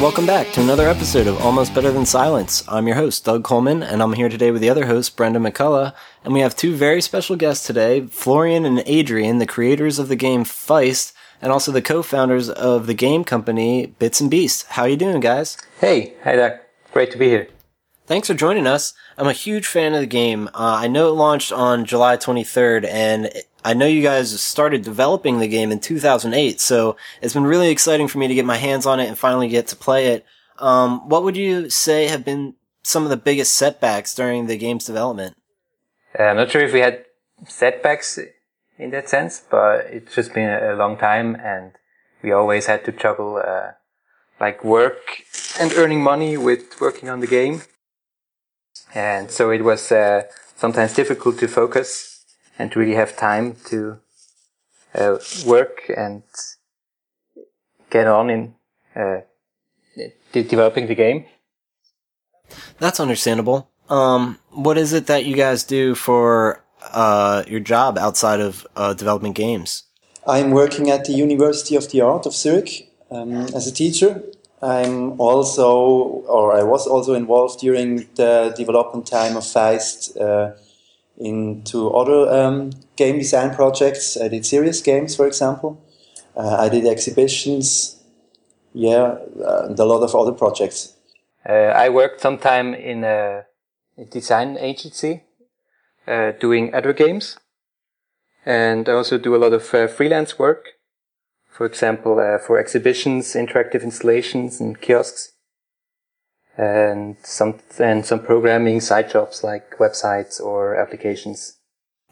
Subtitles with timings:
[0.00, 2.64] Hey welcome back to another episode of Almost Better Than Silence.
[2.66, 5.92] I'm your host, Doug Coleman, and I'm here today with the other host, Brenda McCullough,
[6.24, 10.16] and we have two very special guests today, Florian and Adrian, the creators of the
[10.16, 14.62] game Feist, and also the co-founders of the game company Bits and Beasts.
[14.70, 15.58] How you doing, guys?
[15.82, 16.62] Hey, hi there.
[16.94, 17.48] Great to be here.
[18.06, 18.94] Thanks for joining us.
[19.18, 20.48] I'm a huge fan of the game.
[20.48, 23.30] Uh, I know it launched on July 23rd, and
[23.64, 28.08] I know you guys started developing the game in 2008, so it's been really exciting
[28.08, 30.24] for me to get my hands on it and finally get to play it.
[30.58, 34.84] Um, what would you say have been some of the biggest setbacks during the game's
[34.84, 35.36] development?
[36.18, 37.04] Uh, I'm not sure if we had
[37.46, 38.18] setbacks
[38.78, 41.72] in that sense, but it's just been a long time, and
[42.22, 43.72] we always had to juggle uh,
[44.40, 45.22] like work
[45.58, 47.62] and earning money with working on the game
[48.94, 50.22] and so it was uh,
[50.56, 52.09] sometimes difficult to focus
[52.60, 53.98] and really have time to
[54.94, 55.16] uh,
[55.46, 56.22] work and
[57.90, 58.54] get on in
[58.94, 59.20] uh,
[60.32, 61.24] de- developing the game.
[62.78, 63.70] That's understandable.
[63.88, 68.94] Um, what is it that you guys do for uh, your job outside of uh,
[68.94, 69.84] developing games?
[70.26, 74.22] I'm working at the University of the Art of Zurich um, as a teacher
[74.62, 75.70] I'm also,
[76.28, 80.52] or I was also involved during the development time of Feist uh,
[81.20, 84.16] into other um, game design projects.
[84.16, 85.80] I did serious games, for example.
[86.36, 88.02] Uh, I did exhibitions,
[88.72, 89.16] yeah,
[89.64, 90.94] and a lot of other projects.
[91.48, 93.44] Uh, I worked some time in a
[94.10, 95.24] design agency
[96.06, 97.38] uh, doing other games,
[98.44, 100.80] and I also do a lot of uh, freelance work
[101.60, 105.32] for example, uh, for exhibitions, interactive installations, and kiosks,
[106.56, 111.58] and some and some programming side jobs like websites or applications.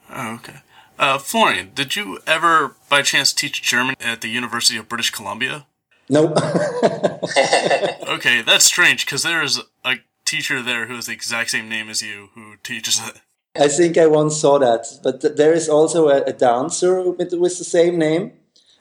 [0.09, 0.57] Oh, okay.
[0.97, 5.65] Uh, Florian, did you ever, by chance, teach German at the University of British Columbia?
[6.09, 6.33] No.
[8.07, 9.95] okay, that's strange because there is a
[10.25, 13.21] teacher there who has the exact same name as you who teaches it.
[13.55, 17.57] I think I once saw that, but there is also a, a dancer with, with
[17.57, 18.33] the same name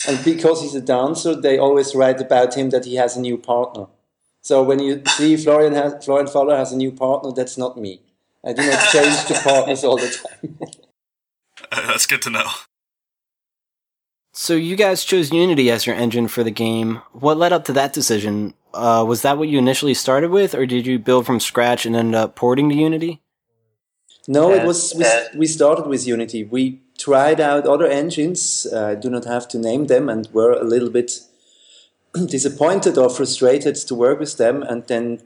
[0.07, 3.37] and because he's a dancer, they always write about him that he has a new
[3.37, 3.87] partner.
[4.49, 8.01] So when you see Florian has, Florian Faller has a new partner, that's not me.
[8.43, 10.59] I do not change the partners all the time.
[11.71, 12.49] uh, that's good to know.
[14.33, 17.03] So you guys chose Unity as your engine for the game.
[17.13, 18.55] What led up to that decision?
[18.73, 21.95] Uh, was that what you initially started with, or did you build from scratch and
[21.95, 23.21] end up porting to Unity?
[24.27, 26.45] No, it was we, we started with Unity.
[26.45, 28.67] We tried out other engines.
[28.73, 31.21] Uh, I do not have to name them, and were a little bit
[32.27, 34.63] disappointed or frustrated to work with them.
[34.63, 35.21] And then,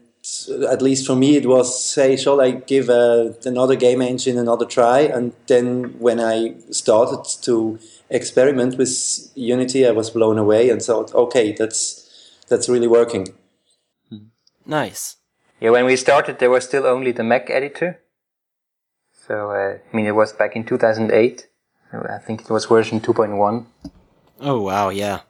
[0.69, 4.65] at least for me, it was say, shall I give a, another game engine another
[4.65, 5.01] try?
[5.01, 11.13] And then when I started to experiment with Unity, I was blown away and thought,
[11.13, 11.99] okay, that's
[12.47, 13.27] that's really working.
[14.65, 15.17] Nice.
[15.59, 17.99] Yeah, when we started, there was still only the Mac editor.
[19.27, 21.47] So, uh, I mean, it was back in 2008.
[21.93, 23.65] I think it was version 2.1.
[24.41, 25.21] Oh, wow, yeah.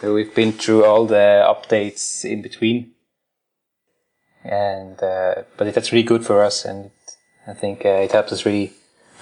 [0.00, 2.92] So we've been through all the updates in between.
[4.44, 6.64] And, uh, but that's really good for us.
[6.64, 6.90] And
[7.46, 8.74] I think uh, it helps us really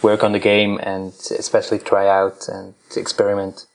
[0.02, 3.66] work on the game and especially try out and experiment.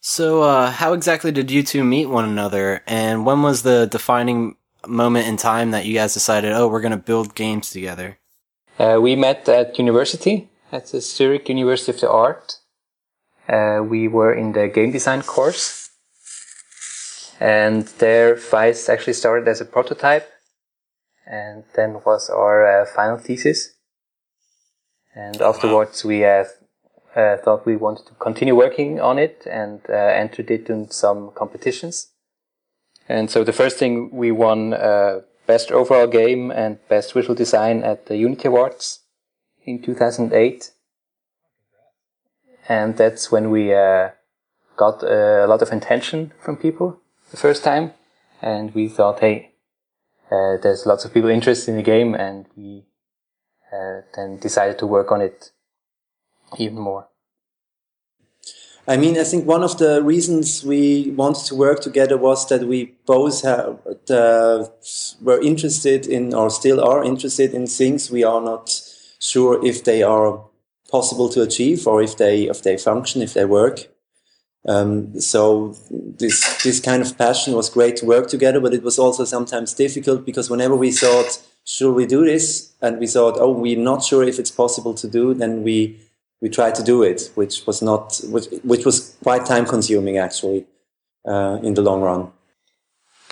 [0.00, 2.82] So, uh, how exactly did you two meet one another?
[2.86, 4.56] And when was the defining
[4.86, 8.18] moment in time that you guys decided, oh, we're going to build games together?
[8.78, 12.57] Uh, we met at university at the Zurich University of the Art.
[13.48, 15.90] Uh, we were in the game design course,
[17.40, 20.28] and there Feist actually started as a prototype,
[21.26, 23.74] and then was our uh, final thesis.
[25.14, 26.44] And afterwards, we uh,
[27.16, 31.30] uh, thought we wanted to continue working on it and uh, entered it in some
[31.34, 32.08] competitions.
[33.08, 37.82] And so the first thing we won uh, best overall game and best visual design
[37.82, 39.00] at the Unity Awards
[39.64, 40.70] in 2008.
[42.68, 44.10] And that's when we uh,
[44.76, 47.00] got a lot of attention from people
[47.30, 47.92] the first time.
[48.42, 49.52] And we thought, hey,
[50.30, 52.84] uh, there's lots of people interested in the game, and we
[53.72, 55.50] uh, then decided to work on it
[56.58, 57.08] even more.
[58.86, 62.66] I mean, I think one of the reasons we wanted to work together was that
[62.66, 64.64] we both have, uh,
[65.20, 68.80] were interested in, or still are interested in things we are not
[69.18, 70.47] sure if they are
[70.90, 73.88] possible to achieve or if they if they function, if they work.
[74.66, 78.98] Um, so this this kind of passion was great to work together, but it was
[78.98, 83.52] also sometimes difficult because whenever we thought, should we do this, and we thought, oh,
[83.52, 86.00] we're not sure if it's possible to do, then we
[86.40, 90.66] we tried to do it, which was not, which, which was quite time consuming actually
[91.26, 92.30] uh, in the long run.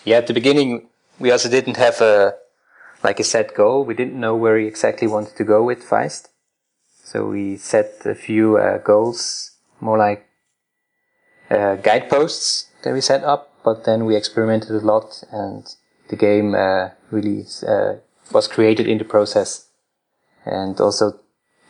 [0.04, 0.88] yeah, at the beginning,
[1.18, 2.34] we also didn't have a,
[3.04, 3.84] like a set goal.
[3.84, 6.28] We didn't know where we exactly wanted to go with Feist.
[7.06, 10.26] So we set a few uh, goals, more like
[11.48, 15.64] uh, guideposts that we set up, but then we experimented a lot and
[16.08, 17.98] the game uh, really uh,
[18.32, 19.68] was created in the process.
[20.44, 21.20] And also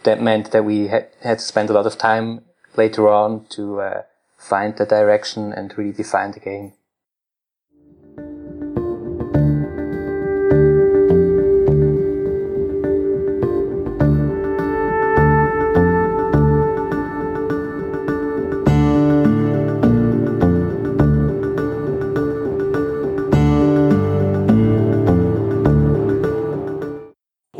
[0.04, 2.40] that meant that we had, had to spend a lot of time
[2.74, 4.02] later on to uh,
[4.38, 6.72] find the direction and really define the game.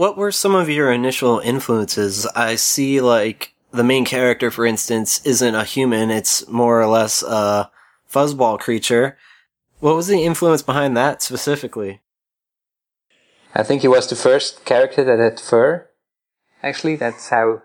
[0.07, 2.27] What were some of your initial influences?
[2.27, 6.13] I see like the main character, for instance, isn't a human.
[6.13, 7.73] It's more or less a
[8.09, 9.19] fuzzball creature.
[9.81, 12.03] What was the influence behind that specifically?
[13.53, 15.89] I think he was the first character that had fur.
[16.63, 17.63] Actually, that's how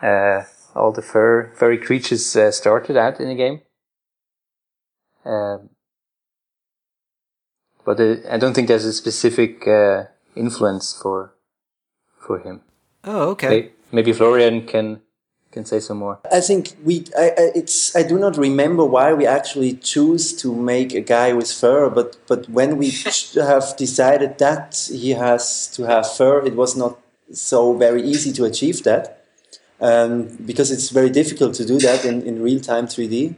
[0.00, 0.42] uh,
[0.76, 3.62] all the fur furry creatures uh, started out in the game.
[5.24, 5.70] Um,
[7.84, 10.04] but uh, I don't think there's a specific uh,
[10.36, 11.33] influence for
[12.24, 12.60] for him.
[13.04, 13.72] Oh, okay.
[13.92, 15.00] Maybe Florian can
[15.54, 16.18] can say some more.
[16.32, 17.04] I think we.
[17.16, 17.94] I, I, it's.
[17.94, 22.16] I do not remember why we actually choose to make a guy with fur, but
[22.26, 22.90] but when we
[23.34, 26.98] have decided that he has to have fur, it was not
[27.32, 29.24] so very easy to achieve that,
[29.80, 33.34] um, because it's very difficult to do that in, in real time 3D.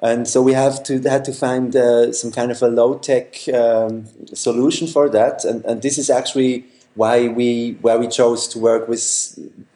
[0.00, 3.48] And so we have to had to find uh, some kind of a low tech
[3.54, 8.58] um, solution for that, and, and this is actually why we why we chose to
[8.58, 9.02] work with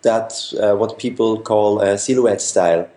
[0.03, 2.89] that uh, what people call a silhouette style.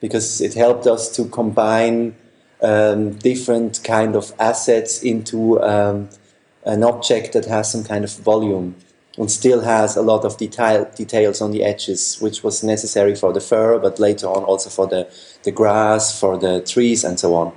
[0.00, 2.14] Because it helped us to combine
[2.62, 6.08] um, different kind of assets into um,
[6.64, 8.76] an object that has some kind of volume
[9.18, 13.32] and still has a lot of detail details on the edges which was necessary for
[13.32, 15.08] the fur but later on also for the
[15.44, 17.52] the grass for the trees and so on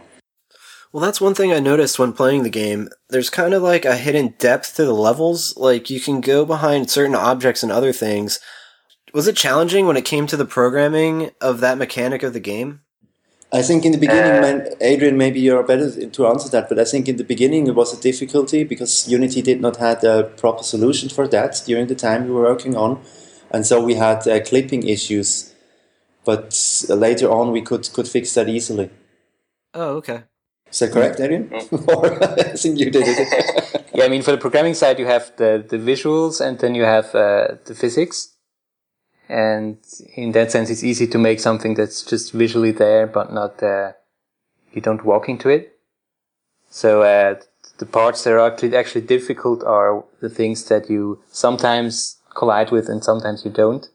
[0.91, 2.89] well, that's one thing I noticed when playing the game.
[3.09, 5.55] There's kind of like a hidden depth to the levels.
[5.55, 8.39] Like you can go behind certain objects and other things.
[9.13, 12.81] Was it challenging when it came to the programming of that mechanic of the game?
[13.51, 16.77] I think in the beginning, uh, man, Adrian, maybe you're better to answer that, but
[16.77, 20.25] I think in the beginning it was a difficulty because Unity did not have a
[20.37, 23.01] proper solution for that during the time we were working on,
[23.49, 25.55] and so we had uh, clipping issues.
[26.25, 28.91] But later on, we could could fix that easily.
[29.73, 30.23] Oh, okay.
[30.71, 31.49] Is that correct, Adrian?
[31.87, 33.85] or I think you did it.
[33.93, 36.83] yeah, I mean, for the programming side, you have the, the visuals and then you
[36.83, 38.35] have uh, the physics.
[39.27, 39.77] And
[40.15, 43.93] in that sense, it's easy to make something that's just visually there, but not, uh,
[44.73, 45.77] you don't walk into it.
[46.69, 47.35] So, uh,
[47.77, 52.89] the parts that are actually, actually difficult are the things that you sometimes collide with
[52.89, 53.87] and sometimes you don't.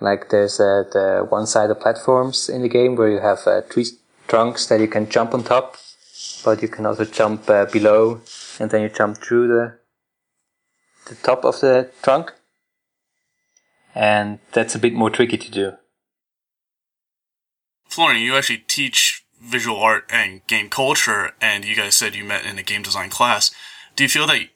[0.00, 3.86] Like there's uh, the one-sided platforms in the game where you have uh, tree
[4.28, 5.76] trunks that you can jump on top
[6.44, 8.20] but you can also jump uh, below
[8.58, 9.78] and then you jump through the
[11.08, 12.32] the top of the trunk
[13.94, 15.72] and that's a bit more tricky to do.
[17.88, 22.44] Florian, you actually teach visual art and game culture, and you guys said you met
[22.44, 23.52] in a game design class.
[23.94, 24.48] Do you feel that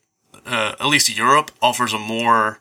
[0.45, 2.61] uh, at least Europe offers a more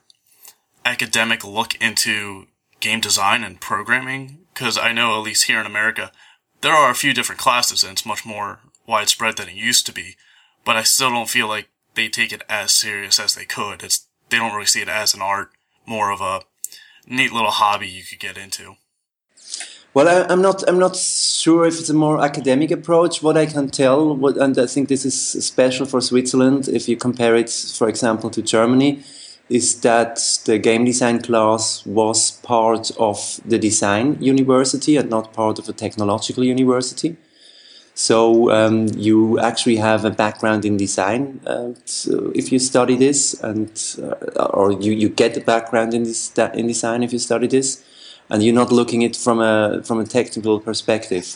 [0.86, 2.48] academic look into
[2.80, 4.40] game design and programming?
[4.54, 6.12] Because I know, at least here in America,
[6.62, 9.94] there are a few different classes, and it's much more widespread than it used to
[9.94, 10.16] be,
[10.66, 13.84] but I still don't feel like they take it as serious as they could.
[13.84, 15.52] It's they don't really see it as an art,
[15.86, 16.42] more of a
[17.08, 18.76] neat little hobby you could get into.
[19.94, 20.68] Well, I, am not.
[20.68, 23.24] I'm not sure if it's a more academic approach.
[23.24, 26.96] What I can tell, what, and I think this is special for Switzerland, if you
[26.98, 29.02] compare it, for example, to Germany,
[29.50, 35.58] is that the game design class was part of the design university and not part
[35.58, 37.18] of a technological university.
[37.98, 43.34] So um, you actually have a background in design uh, so if you study this,
[43.42, 43.72] and
[44.38, 47.84] uh, or you, you get a background in this in design if you study this,
[48.30, 51.36] and you're not looking it from a from a technical perspective.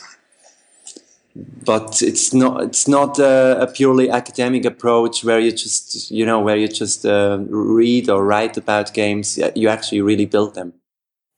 [1.65, 6.39] But it's not it's not a, a purely academic approach where you just you know
[6.39, 9.39] where you just uh, read or write about games.
[9.55, 10.73] You actually really build them.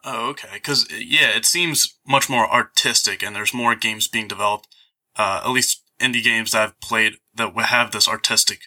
[0.03, 0.49] Oh, okay.
[0.55, 4.67] Because yeah, it seems much more artistic, and there's more games being developed
[5.17, 8.61] uh, at least indie games that I've played that have this artistic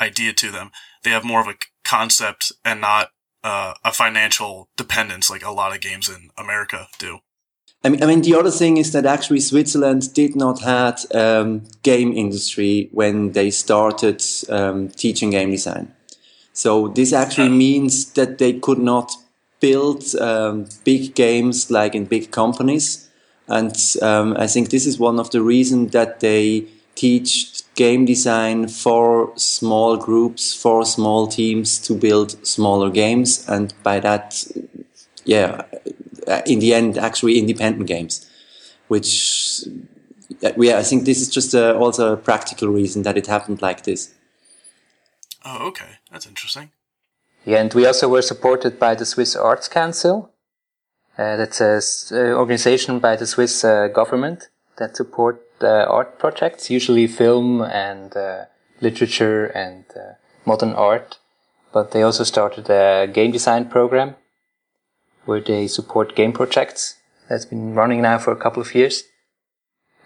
[0.00, 0.70] idea to them.
[1.02, 3.10] They have more of a concept and not
[3.42, 7.20] uh, a financial dependence like a lot of games in America do.
[7.82, 11.62] I mean, I mean, the other thing is that actually Switzerland did not had um,
[11.82, 15.94] game industry when they started um, teaching game design.
[16.52, 19.12] So this actually means that they could not
[19.60, 23.09] build um, big games like in big companies,
[23.50, 28.68] and um, I think this is one of the reasons that they teach game design
[28.68, 34.46] for small groups, for small teams to build smaller games, and by that,
[35.24, 35.62] yeah,
[36.46, 38.28] in the end, actually independent games,
[38.88, 39.64] which
[40.40, 43.84] yeah, I think this is just a, also a practical reason that it happened like
[43.84, 44.14] this.
[45.44, 46.70] Oh, okay, that's interesting.
[47.44, 50.30] Yeah, and we also were supported by the Swiss Arts Council.
[51.20, 54.48] Uh, that's an organization by the Swiss uh, government
[54.78, 58.46] that support uh, art projects, usually film and uh,
[58.80, 60.14] literature and uh,
[60.46, 61.18] modern art.
[61.74, 64.16] But they also started a game design program
[65.26, 66.96] where they support game projects.
[67.28, 69.04] That's been running now for a couple of years.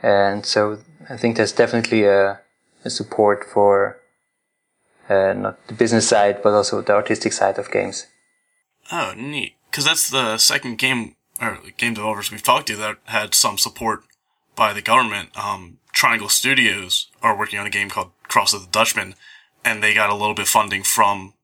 [0.03, 2.41] And so I think there's definitely a,
[2.85, 3.99] a support for
[5.09, 8.09] uh, not the business side, but also the artistic side of games.
[8.91, 9.55] Oh, neat.
[9.75, 14.05] Because that's the second game or game developers we've talked to that had some support
[14.55, 15.37] by the government.
[15.37, 19.17] Um, Triangle Studios are working on a game called Cross of the Dutchman,
[19.65, 21.35] and they got a little bit funding from,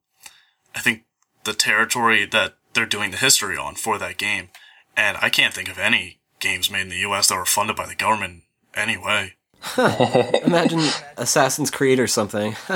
[0.76, 1.06] I think,
[1.42, 4.50] the territory that they're doing the history on for that game.
[4.96, 7.30] And I can't think of any games made in the U.S.
[7.30, 8.44] that were funded by the government
[8.76, 9.34] anyway.
[9.76, 12.54] Imagine Assassin's Creed or something.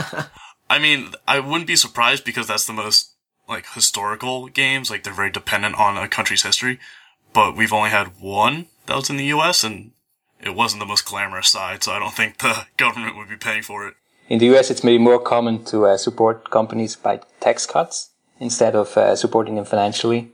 [0.68, 3.13] I mean, I wouldn't be surprised because that's the most
[3.48, 4.90] like historical games.
[4.90, 6.78] Like they're very dependent on a country's history.
[7.32, 9.64] But we've only had one that was in the U.S.
[9.64, 9.92] and
[10.40, 11.82] it wasn't the most glamorous side.
[11.82, 13.94] So I don't think the government would be paying for it.
[14.28, 18.10] In the U.S., it's maybe more common to uh, support companies by tax cuts
[18.40, 20.32] instead of uh, supporting them financially.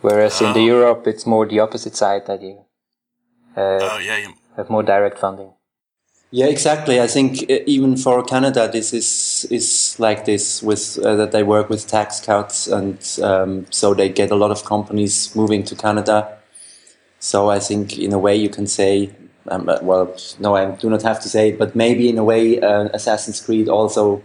[0.00, 0.46] Whereas oh.
[0.46, 0.74] in the oh.
[0.76, 2.64] Europe, it's more the opposite side that you,
[3.56, 5.52] uh, oh, yeah, you have more direct funding.
[6.34, 6.98] Yeah, exactly.
[6.98, 11.68] I think even for Canada, this is is like this with uh, that they work
[11.68, 16.38] with tax cuts, and um, so they get a lot of companies moving to Canada.
[17.18, 19.10] So I think in a way you can say,
[19.48, 22.58] um, uh, well, no, I do not have to say but maybe in a way,
[22.60, 24.22] uh, Assassin's Creed also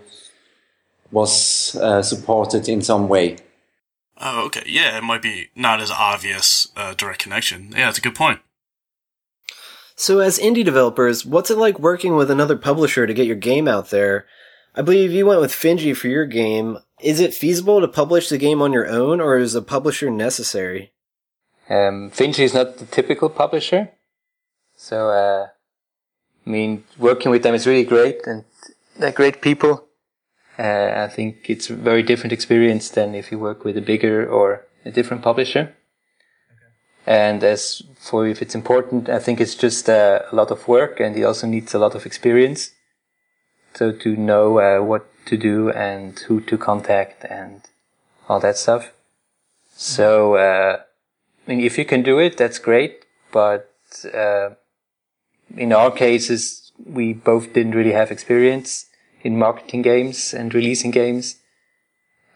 [1.12, 3.36] was uh, supported in some way.
[4.18, 4.64] Oh, okay.
[4.66, 7.72] Yeah, it might be not as obvious uh, direct connection.
[7.72, 8.40] Yeah, that's a good point.
[10.00, 13.68] So, as indie developers, what's it like working with another publisher to get your game
[13.68, 14.27] out there?
[14.75, 16.77] I believe you went with Finji for your game.
[17.01, 20.94] Is it feasible to publish the game on your own, or is a publisher necessary?
[21.68, 23.89] Um, Finji is not the typical publisher.
[24.75, 25.48] So, uh,
[26.46, 28.46] I mean, working with them is really great, and
[29.00, 29.88] they're great people.
[30.60, 34.30] Uh, I think it's a very different experience than if you work with a bigger
[34.30, 35.75] or a different publisher.
[37.08, 41.00] And as for if it's important, I think it's just uh, a lot of work
[41.00, 42.72] and it also needs a lot of experience.
[43.76, 47.62] So to know uh, what to do and who to contact and
[48.28, 48.92] all that stuff.
[49.74, 50.82] So, uh,
[51.48, 53.06] I mean, if you can do it, that's great.
[53.32, 53.72] But,
[54.14, 54.50] uh,
[55.56, 58.88] in our cases, we both didn't really have experience
[59.22, 61.38] in marketing games and releasing games.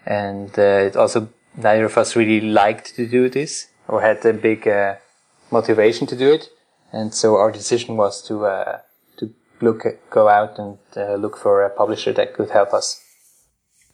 [0.05, 4.33] And, uh, it also, neither of us really liked to do this or had a
[4.33, 4.95] big uh,
[5.51, 6.49] motivation to do it.
[6.91, 8.79] And so our decision was to uh,
[9.17, 13.03] to look go out and uh, look for a publisher that could help us.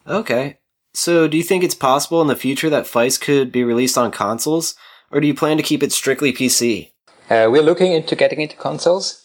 [0.06, 0.58] Okay.
[0.94, 4.10] So, do you think it's possible in the future that Feist could be released on
[4.10, 4.74] consoles,
[5.12, 6.92] or do you plan to keep it strictly PC?
[7.28, 9.22] Uh, we're looking into getting into consoles.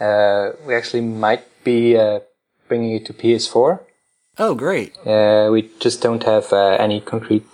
[0.00, 2.18] Uh, we actually might be uh,
[2.66, 3.80] bringing it to PS4.
[4.38, 4.96] Oh, great!
[5.06, 7.46] we just don't have any concrete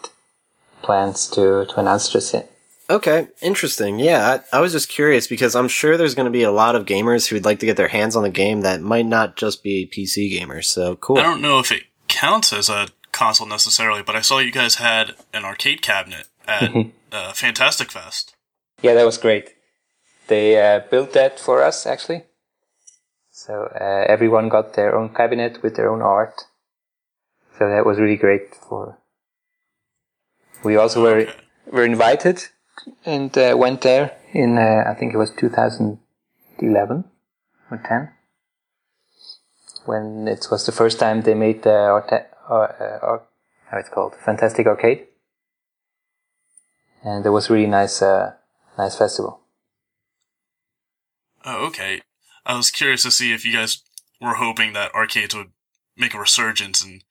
[0.87, 2.51] plans to, to announce just yet.
[2.89, 3.99] Okay, interesting.
[3.99, 6.77] Yeah, I, I, was just curious because I'm sure there's going to be a lot
[6.77, 9.65] of gamers who'd like to get their hands on the game that might not just
[9.65, 10.67] be PC gamers.
[10.67, 11.19] So cool.
[11.19, 14.77] I don't know if it counts as a console necessarily, but I saw you guys
[14.77, 16.73] had an arcade cabinet at
[17.13, 18.37] uh, Fantastic Fest.
[18.83, 19.55] Yeah, that was great.
[20.29, 22.23] They uh, built that for us actually.
[23.33, 26.43] So uh, everyone got their own cabinet with their own art.
[27.59, 28.99] So that was really great for
[30.67, 31.27] we also were
[31.67, 32.39] were invited
[33.05, 37.05] and uh, went there in uh, I think it was 2011
[37.71, 38.11] or 10
[39.87, 42.13] when it was the first time they made the art-
[42.49, 43.19] uh,
[43.71, 45.07] how it's called Fantastic Arcade,
[47.03, 48.35] and it was really nice uh,
[48.79, 49.41] nice festival.
[51.45, 52.03] Oh, okay.
[52.45, 53.83] I was curious to see if you guys
[54.21, 55.51] were hoping that arcades would
[55.97, 57.03] make a resurgence, and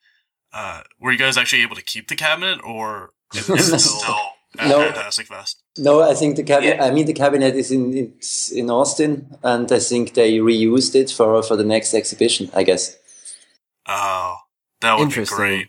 [0.54, 4.16] uh, were you guys actually able to keep the cabinet, or is it still
[4.60, 4.80] at No.
[4.80, 5.62] Fantastic Fest?
[5.78, 6.78] No, I think the cabinet.
[6.78, 6.86] Yeah.
[6.86, 11.12] I mean, the cabinet is in it's in Austin, and I think they reused it
[11.12, 12.50] for for the next exhibition.
[12.54, 12.98] I guess.
[13.88, 14.38] Oh,
[14.82, 15.68] that would be great.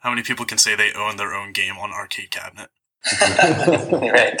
[0.00, 2.70] How many people can say they own their own game on arcade cabinet?
[3.92, 4.40] right.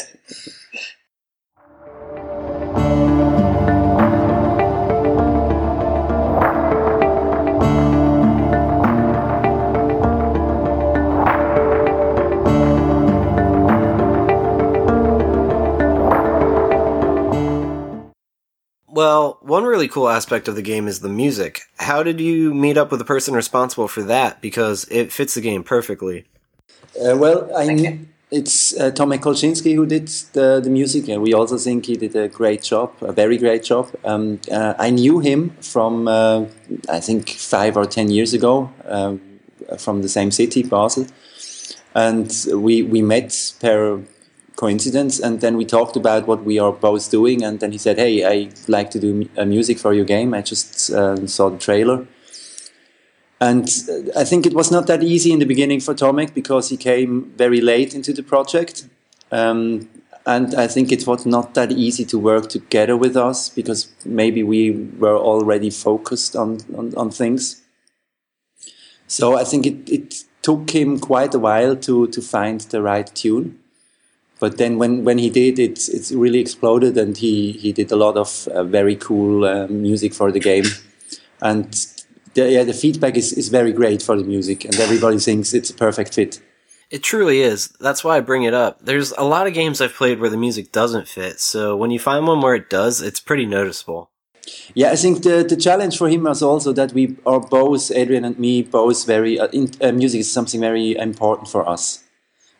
[18.98, 21.60] Well, one really cool aspect of the game is the music.
[21.76, 24.40] How did you meet up with the person responsible for that?
[24.40, 26.24] Because it fits the game perfectly.
[27.00, 28.00] Uh, well, I,
[28.32, 32.16] it's uh, Tomek Kolczynski who did the, the music, and we also think he did
[32.16, 33.88] a great job, a very great job.
[34.04, 36.46] Um, uh, I knew him from, uh,
[36.88, 39.20] I think, five or ten years ago, um,
[39.78, 41.06] from the same city, Basel.
[41.94, 44.02] And we, we met per
[44.58, 47.44] coincidence, and then we talked about what we are both doing.
[47.44, 50.34] And then he said, Hey, I like to do mu- uh, music for your game.
[50.34, 52.06] I just uh, saw the trailer.
[53.40, 56.70] And uh, I think it was not that easy in the beginning for Tomek because
[56.70, 58.88] he came very late into the project.
[59.30, 59.88] Um,
[60.26, 64.42] and I think it was not that easy to work together with us because maybe
[64.42, 67.62] we were already focused on, on, on things.
[69.06, 73.06] So I think it, it took him quite a while to, to find the right
[73.14, 73.58] tune.
[74.40, 77.96] But then when, when he did, it, it really exploded and he, he did a
[77.96, 80.64] lot of uh, very cool uh, music for the game.
[81.42, 81.74] And
[82.34, 85.70] the, yeah, the feedback is, is very great for the music, and everybody thinks it's
[85.70, 86.40] a perfect fit.
[86.90, 87.68] It truly is.
[87.80, 88.78] That's why I bring it up.
[88.80, 91.98] There's a lot of games I've played where the music doesn't fit, so when you
[91.98, 94.10] find one where it does, it's pretty noticeable.
[94.74, 98.24] Yeah, I think the, the challenge for him was also that we are both, Adrian
[98.24, 102.02] and me, both very, uh, in, uh, music is something very important for us.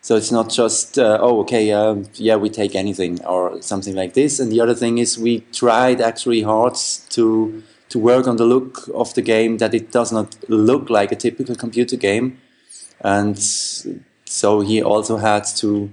[0.01, 4.13] So it's not just, uh, oh, okay, uh, yeah, we take anything or something like
[4.13, 4.39] this.
[4.39, 6.75] And the other thing is we tried actually hard
[7.09, 11.11] to, to work on the look of the game that it does not look like
[11.11, 12.39] a typical computer game.
[13.01, 15.91] And so he also had to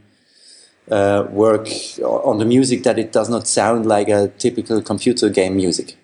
[0.91, 1.69] uh, work
[2.03, 5.97] on the music that it does not sound like a typical computer game music.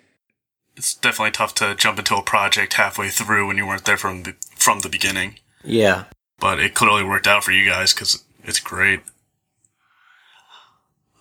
[0.75, 4.23] It's definitely tough to jump into a project halfway through when you weren't there from
[4.23, 5.35] the, from the beginning.
[5.63, 6.05] Yeah.
[6.43, 8.99] But it clearly worked out for you guys because it's great.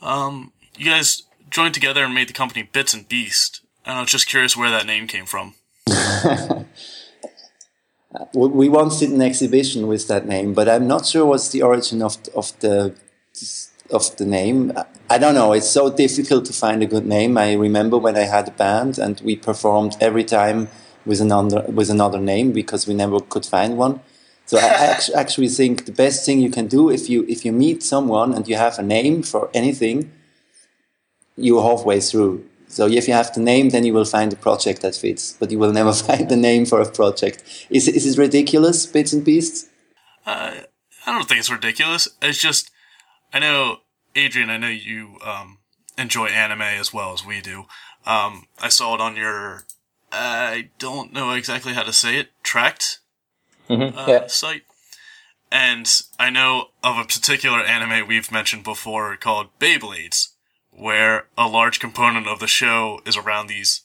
[0.03, 3.61] Um, you guys joined together and made the company Bits and Beast.
[3.87, 5.55] And I was just curious where that name came from.
[8.35, 12.03] We- once did an exhibition with that name, but I'm not sure what's the origin
[12.03, 12.93] of of the
[13.91, 14.73] of the name.
[15.09, 15.53] I don't know.
[15.55, 17.39] It's so difficult to find a good name.
[17.39, 20.69] I remember when I had a band and we performed every time
[21.07, 24.01] with another with another name because we never could find one.
[24.53, 27.83] So I actually think the best thing you can do if you if you meet
[27.83, 30.13] someone and you have a name for anything,
[31.37, 32.45] you're halfway through.
[32.69, 35.51] So if you have the name, then you will find a project that fits, but
[35.51, 37.43] you will never find the name for a project.
[37.71, 39.71] Is is it ridiculous, bits and beasts?
[40.27, 40.53] Uh,
[41.07, 42.07] I don't think it's ridiculous.
[42.21, 42.71] It's just,
[43.33, 43.79] I know,
[44.15, 45.61] Adrian, I know you um,
[45.97, 47.61] enjoy anime as well as we do.
[48.05, 49.65] Um, I saw it on your,
[50.13, 52.99] I don't know exactly how to say it, tracked
[53.69, 54.27] Mhm, uh, yeah.
[54.27, 54.63] site.
[55.51, 60.29] And I know of a particular anime we've mentioned before called Beyblades,
[60.71, 63.83] where a large component of the show is around these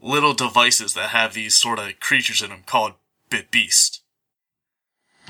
[0.00, 2.94] little devices that have these sort of creatures in them called
[3.28, 4.00] Bit Beast.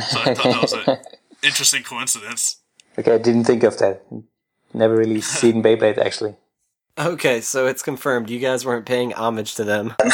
[0.09, 0.99] So I thought that was an
[1.43, 2.59] interesting coincidence.
[2.99, 4.03] Okay, I didn't think of that.
[4.73, 6.37] Never really seen Beyblade actually.
[6.99, 9.95] Okay, so it's confirmed you guys weren't paying homage to them.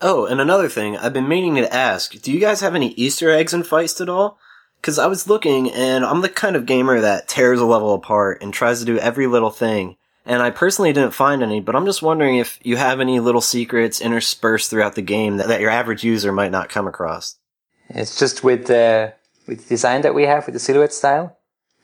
[0.00, 3.30] oh, and another thing, I've been meaning to ask, do you guys have any Easter
[3.30, 4.38] eggs in Feist at all?
[4.82, 8.42] Cause I was looking and I'm the kind of gamer that tears a level apart
[8.42, 9.96] and tries to do every little thing.
[10.26, 13.40] And I personally didn't find any, but I'm just wondering if you have any little
[13.40, 17.36] secrets interspersed throughout the game that, that your average user might not come across.
[17.88, 19.14] It's just with the
[19.46, 21.36] with the design that we have with the silhouette style.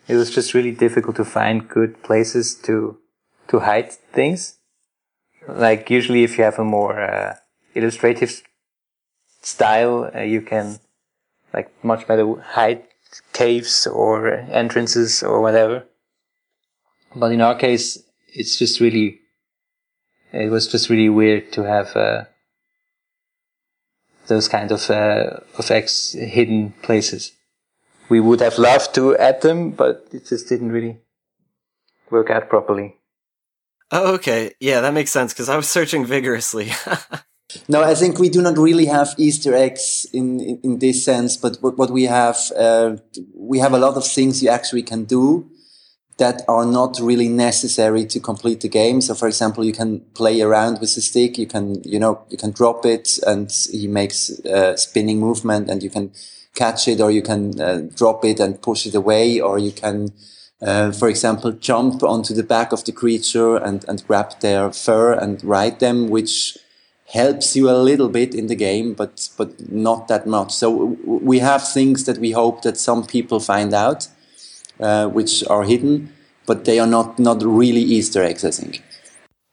[0.09, 2.99] It was just really difficult to find good places to
[3.49, 4.57] to hide things.
[5.47, 7.37] Like usually, if you have a more uh,
[7.75, 8.43] illustrative
[9.43, 10.79] style, uh, you can
[11.53, 12.85] like much better hide
[13.33, 15.85] caves or entrances or whatever.
[17.15, 19.21] But in our case, it's just really
[20.33, 21.97] it was just really weird to have.
[21.97, 22.25] Uh,
[24.31, 27.33] those kind of uh, of X hidden places.
[28.09, 31.01] We would have loved to add them, but it just didn't really
[32.11, 32.97] work out properly.
[33.91, 34.53] Oh, okay.
[34.61, 36.71] Yeah, that makes sense because I was searching vigorously.
[37.69, 41.37] No, I think we do not really have Easter eggs in in, in this sense,
[41.37, 42.97] but what, we have, uh,
[43.35, 45.51] we have a lot of things you actually can do
[46.19, 49.01] that are not really necessary to complete the game.
[49.01, 51.39] So, for example, you can play around with the stick.
[51.39, 55.83] You can, you know, you can drop it, and he makes a spinning movement, and
[55.83, 56.13] you can
[56.55, 60.13] catch it, or you can uh, drop it and push it away, or you can.
[60.63, 65.15] Uh, for example, jump onto the back of the creature and, and grab their fur
[65.15, 66.59] and ride them, which
[67.13, 70.53] helps you a little bit in the game, but but not that much.
[70.53, 74.09] So we have things that we hope that some people find out,
[74.79, 76.13] uh, which are hidden,
[76.47, 78.45] but they are not not really Easter eggs.
[78.45, 78.83] I think.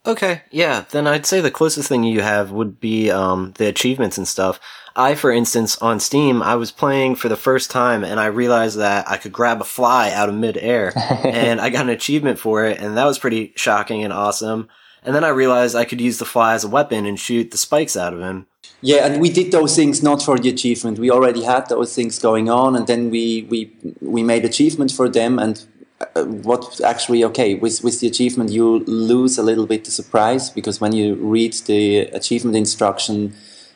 [0.05, 4.17] Okay, yeah, then I'd say the closest thing you have would be um, the achievements
[4.17, 4.57] and stuff.
[4.95, 8.77] I, for instance, on Steam, I was playing for the first time and I realized
[8.77, 12.65] that I could grab a fly out of midair and I got an achievement for
[12.65, 14.69] it and that was pretty shocking and awesome.
[15.07, 17.57] And then I realized I could use the fly as a weapon and shoot the
[17.57, 18.45] spikes out of him.
[18.81, 20.99] Yeah, and we did those things not for the achievement.
[20.99, 25.07] We already had those things going on, and then we we we made achievement for
[25.07, 25.39] them.
[25.39, 25.65] And
[26.01, 30.49] uh, what actually okay with with the achievement, you lose a little bit the surprise
[30.49, 33.33] because when you read the achievement instruction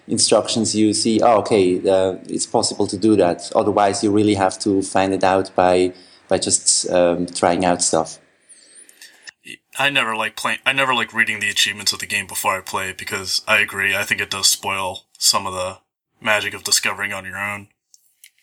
[0.09, 3.49] instructions, you see, oh, okay, uh, it's possible to do that.
[3.55, 5.93] Otherwise, you really have to find it out by
[6.27, 8.20] by just um, trying out stuff.
[9.77, 10.59] I never like playing.
[10.65, 13.59] I never like reading the achievements of the game before I play it because I
[13.59, 13.95] agree.
[13.95, 15.77] I think it does spoil some of the
[16.19, 17.69] magic of discovering on your own.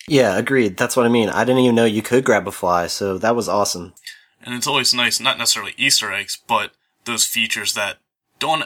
[0.07, 0.77] Yeah, agreed.
[0.77, 1.29] That's what I mean.
[1.29, 3.93] I didn't even know you could grab a fly, so that was awesome.
[4.43, 6.71] And it's always nice, not necessarily Easter eggs, but
[7.05, 7.97] those features that
[8.39, 8.63] don't.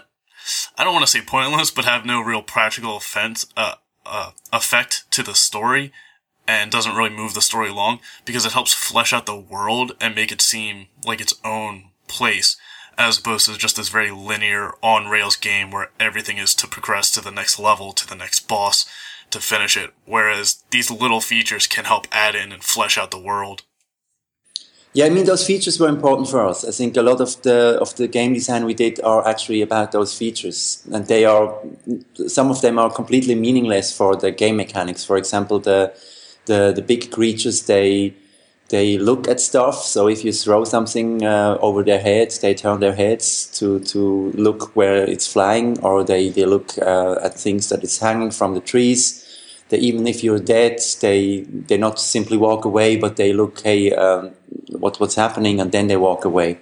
[0.78, 5.06] I don't want to say pointless, but have no real practical offense, uh, uh, effect
[5.12, 5.92] to the story,
[6.48, 10.16] and doesn't really move the story along because it helps flesh out the world and
[10.16, 12.58] make it seem like its own place
[12.98, 17.10] as opposed to just this very linear on rails game where everything is to progress
[17.12, 18.86] to the next level, to the next boss,
[19.32, 19.92] to finish it.
[20.06, 23.64] Whereas these little features can help add in and flesh out the world.
[24.96, 26.64] Yeah, I mean those features were important for us.
[26.64, 29.92] I think a lot of the of the game design we did are actually about
[29.92, 31.52] those features, and they are
[32.28, 35.04] some of them are completely meaningless for the game mechanics.
[35.04, 35.92] For example, the
[36.46, 38.14] the the big creatures they
[38.70, 39.84] they look at stuff.
[39.84, 44.32] So if you throw something uh, over their heads, they turn their heads to, to
[44.36, 48.54] look where it's flying, or they, they look uh, at things that is hanging from
[48.54, 49.20] the trees.
[49.70, 53.94] They, even if you're dead, they they not simply walk away, but they look, hey,
[53.94, 54.32] um,
[54.70, 56.60] what what's happening, and then they walk away.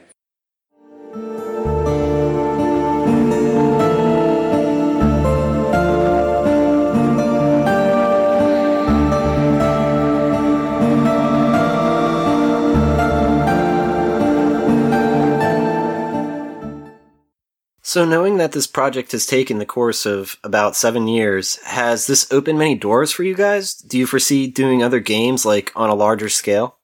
[17.91, 22.25] So, knowing that this project has taken the course of about seven years, has this
[22.31, 23.73] opened many doors for you guys?
[23.73, 26.77] Do you foresee doing other games like on a larger scale?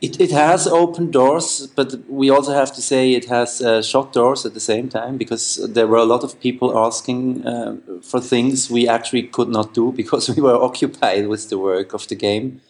[0.00, 4.12] It, it has opened doors, but we also have to say it has uh, shut
[4.12, 8.20] doors at the same time because there were a lot of people asking uh, for
[8.20, 12.16] things we actually could not do because we were occupied with the work of the
[12.16, 12.60] game.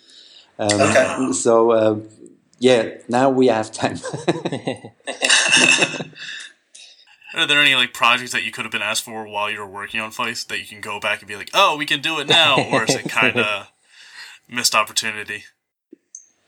[0.58, 1.32] Um, okay.
[1.32, 2.00] So, uh,
[2.58, 3.96] yeah, now we have time.
[7.34, 9.66] Are there any like projects that you could have been asked for while you were
[9.66, 12.20] working on Feist that you can go back and be like, oh, we can do
[12.20, 13.72] it now, or is it kind of
[14.48, 15.44] missed opportunity?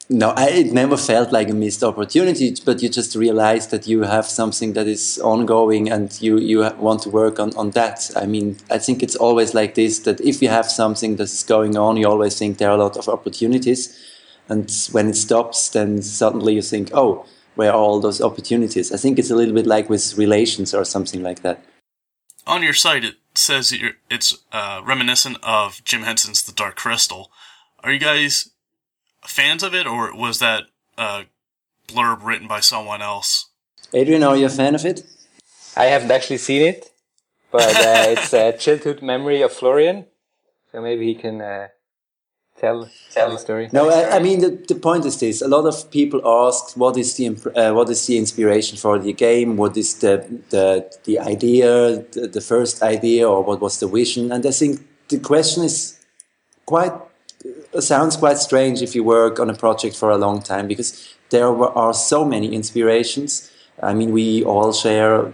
[0.09, 4.03] No, I, it never felt like a missed opportunity, but you just realize that you
[4.03, 8.09] have something that is ongoing and you, you want to work on, on that.
[8.15, 11.77] I mean, I think it's always like this that if you have something that's going
[11.77, 14.01] on, you always think there are a lot of opportunities.
[14.49, 18.93] And when it stops, then suddenly you think, oh, where all those opportunities?
[18.93, 21.65] I think it's a little bit like with relations or something like that.
[22.47, 23.75] On your site, it says
[24.09, 27.31] it's uh, reminiscent of Jim Henson's The Dark Crystal.
[27.83, 28.51] Are you guys
[29.25, 30.65] fans of it, or was that
[30.97, 31.25] a
[31.89, 33.51] blurb written by someone else?
[33.93, 35.03] Adrian, are you a fan of it?
[35.77, 36.91] I haven't actually seen it,
[37.51, 40.07] but uh, it's a childhood memory of Florian,
[40.73, 41.69] so maybe he can uh,
[42.59, 43.69] tell tell the story.
[43.73, 46.97] No, I, I, mean the, the point is this: a lot of people ask, "What
[46.97, 49.57] is the uh, what is the inspiration for the game?
[49.57, 54.33] What is the the the idea, the, the, first idea, or what was the vision?"
[54.33, 55.99] And I think the question is
[56.65, 56.93] quite
[57.75, 61.15] uh, sounds quite strange if you work on a project for a long time because
[61.31, 63.51] there are so many inspirations.
[63.83, 65.25] I mean, we all share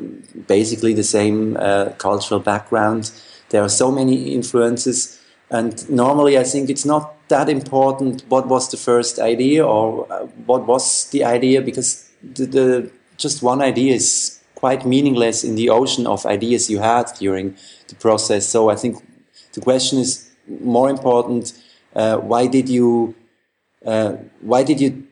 [0.49, 3.13] basically the same uh, cultural background.
[3.51, 5.22] There are so many influences
[5.53, 10.27] and normally, I think it's not that important what was the first idea or uh,
[10.47, 15.69] what was the idea because the, the just one idea is quite meaningless in the
[15.69, 17.55] ocean of ideas you had during
[17.89, 18.49] the process.
[18.49, 18.97] So I think
[19.53, 21.53] the question is more important.
[21.95, 23.15] Uh, why did you?
[23.85, 25.07] Uh, why did you?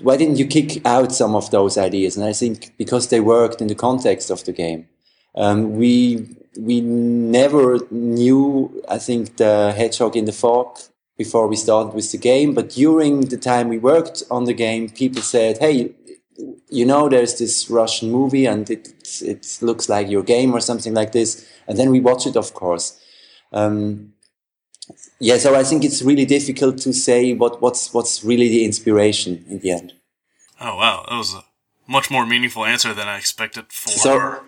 [0.00, 2.16] Why didn't you kick out some of those ideas?
[2.16, 4.88] And I think because they worked in the context of the game.
[5.36, 8.82] Um, we we never knew.
[8.88, 10.78] I think the hedgehog in the fog
[11.16, 14.88] before we started with the game, but during the time we worked on the game,
[14.88, 15.94] people said, "Hey,
[16.70, 18.88] you know, there's this Russian movie, and it
[19.22, 22.54] it looks like your game or something like this." And then we watch it, of
[22.54, 22.98] course.
[23.52, 24.12] Um,
[25.20, 29.44] yeah, so I think it's really difficult to say what, what's what's really the inspiration
[29.48, 29.92] in the end.
[30.60, 31.44] Oh wow, that was a
[31.86, 33.90] much more meaningful answer than I expected for.
[33.90, 34.40] So,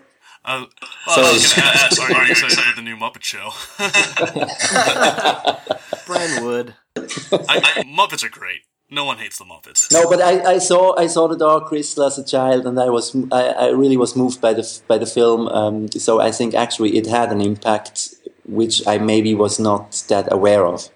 [0.43, 0.65] uh,
[1.07, 3.51] well, I was going to ask, are you excited for the new Muppet Show?
[6.07, 6.73] Brian Wood.
[6.97, 8.61] I, I, Muppets are great.
[8.89, 9.91] No one hates the Muppets.
[9.91, 12.89] No, but I, I saw I saw the Dark Crystal as a child, and I
[12.89, 15.47] was I, I really was moved by the by the film.
[15.47, 18.13] Um, so I think actually it had an impact
[18.45, 20.89] which I maybe was not that aware of.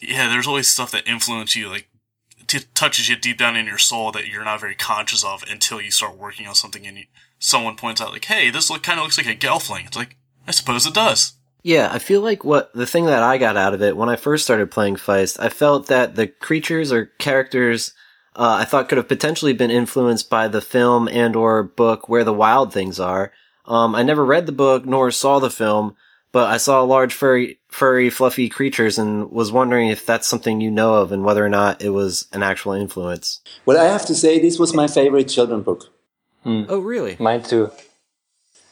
[0.00, 1.90] Yeah, there's always stuff that influences you, like
[2.50, 5.80] t- touches you deep down in your soul that you're not very conscious of until
[5.80, 7.04] you start working on something and you,
[7.40, 10.16] someone points out like, "Hey, this look kind of looks like a Gelfling." It's like,
[10.46, 11.32] I suppose it does.
[11.62, 14.16] Yeah, I feel like what the thing that I got out of it when I
[14.16, 17.92] first started playing Feist, I felt that the creatures or characters
[18.36, 22.24] uh, I thought could have potentially been influenced by the film and or book Where
[22.24, 23.32] the Wild Things Are.
[23.66, 25.96] Um, I never read the book nor saw the film,
[26.32, 30.70] but I saw large furry, furry, fluffy creatures and was wondering if that's something you
[30.70, 33.40] know of and whether or not it was an actual influence.
[33.66, 35.92] Well, I have to say this was my favorite children book.
[36.42, 36.64] Hmm.
[36.68, 37.16] Oh, really?
[37.18, 37.70] Mine too.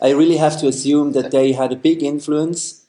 [0.01, 2.87] I really have to assume that they had a big influence,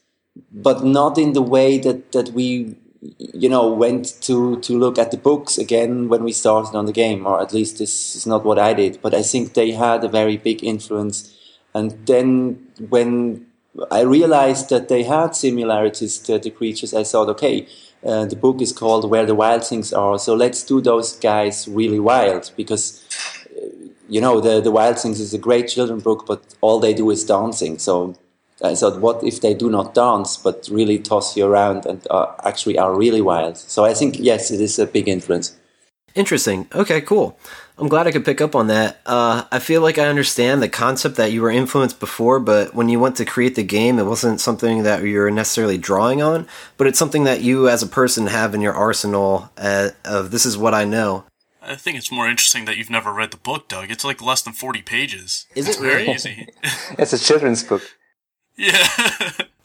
[0.51, 2.75] but not in the way that, that we,
[3.17, 6.91] you know, went to, to look at the books again when we started on the
[6.91, 9.01] game, or at least this is not what I did.
[9.01, 11.35] But I think they had a very big influence.
[11.73, 13.47] And then when
[13.91, 17.67] I realized that they had similarities to the creatures, I thought, okay,
[18.05, 21.67] uh, the book is called Where the Wild Things Are, so let's do those guys
[21.67, 23.03] really wild because
[24.09, 27.09] you know, the, the Wild Things is a great children book, but all they do
[27.09, 27.77] is dancing.
[27.77, 28.15] So
[28.61, 32.33] I thought, what if they do not dance, but really toss you around and uh,
[32.43, 33.57] actually are really wild?
[33.57, 35.55] So I think, yes, it is a big influence.
[36.15, 36.67] Interesting.
[36.73, 37.37] Okay, cool.
[37.77, 38.99] I'm glad I could pick up on that.
[39.05, 42.89] Uh, I feel like I understand the concept that you were influenced before, but when
[42.89, 46.45] you went to create the game, it wasn't something that you were necessarily drawing on,
[46.75, 50.45] but it's something that you as a person have in your arsenal uh, of this
[50.45, 51.23] is what I know.
[51.69, 53.91] I think it's more interesting that you've never read the book, Doug.
[53.91, 55.45] It's like less than 40 pages.
[55.53, 56.05] Is it's it really?
[56.05, 56.47] very easy.
[56.97, 57.83] it's a children's book.
[58.57, 58.87] Yeah.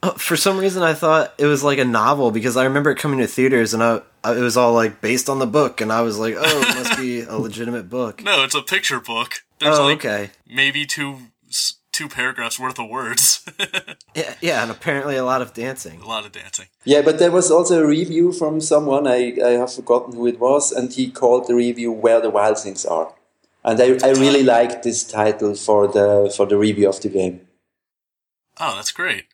[0.02, 2.98] Oh, for some reason, I thought it was like a novel because I remember it
[2.98, 5.90] coming to theaters and I, I, it was all like based on the book, and
[5.90, 8.22] I was like, oh, it must be a legitimate book.
[8.22, 9.36] No, it's a picture book.
[9.60, 10.30] There's oh, like okay.
[10.46, 11.18] maybe two
[11.94, 13.46] two paragraphs worth of words.
[14.14, 16.00] yeah, yeah, and apparently a lot of dancing.
[16.00, 16.66] A lot of dancing.
[16.84, 20.40] Yeah, but there was also a review from someone, I, I have forgotten who it
[20.40, 23.14] was, and he called the review Where the Wild Things Are.
[23.62, 27.40] And I, I really liked this title for the for the review of the game.
[28.60, 29.24] Oh, that's great.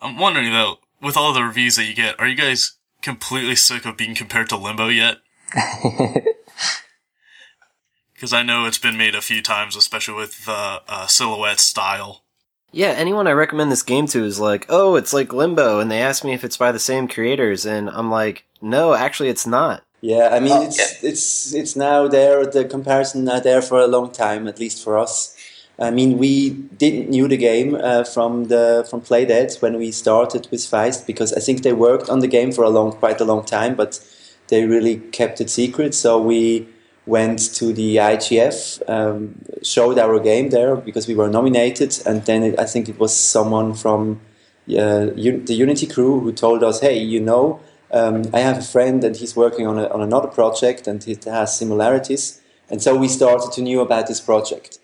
[0.00, 3.84] I'm wondering though, with all the reviews that you get, are you guys completely sick
[3.84, 5.16] of being compared to Limbo yet?
[8.14, 12.22] Because I know it's been made a few times, especially with the uh, silhouette style.
[12.72, 16.02] Yeah, anyone I recommend this game to is like, oh, it's like Limbo, and they
[16.02, 19.84] ask me if it's by the same creators, and I'm like, no, actually, it's not.
[20.00, 21.08] Yeah, I mean, oh, it's yeah.
[21.08, 22.44] it's it's now there.
[22.44, 25.36] The comparison are there for a long time, at least for us.
[25.78, 30.46] I mean, we didn't knew the game uh, from the from Playdead when we started
[30.50, 33.24] with Feist because I think they worked on the game for a long, quite a
[33.24, 33.98] long time, but
[34.48, 35.94] they really kept it secret.
[35.94, 36.68] So we
[37.06, 42.42] went to the IGF, um, showed our game there because we were nominated, and then
[42.42, 44.20] it, I think it was someone from
[44.68, 45.06] uh,
[45.48, 49.14] the Unity crew who told us, "Hey, you know, um, I have a friend and
[49.16, 52.40] he's working on, a, on another project and it has similarities."
[52.70, 54.78] And so we started to know about this project.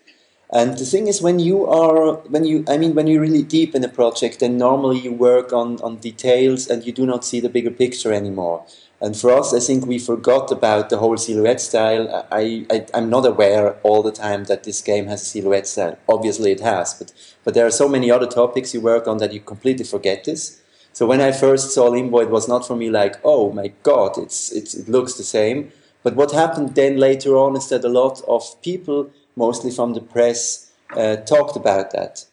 [0.53, 3.73] And the thing is, when you are, when you, I mean, when you're really deep
[3.73, 7.39] in a project, then normally you work on, on details and you do not see
[7.39, 8.65] the bigger picture anymore.
[9.01, 12.27] And for us, I think we forgot about the whole silhouette style.
[12.31, 15.97] I, I, am not aware all the time that this game has a silhouette style.
[16.07, 17.11] Obviously, it has, but,
[17.43, 20.61] but there are so many other topics you work on that you completely forget this.
[20.93, 24.19] So when I first saw Limbo, it was not for me like, oh my god,
[24.19, 25.71] it's, it's, it looks the same.
[26.03, 30.01] But what happened then later on is that a lot of people mostly from the
[30.01, 32.25] press, uh, talked about that.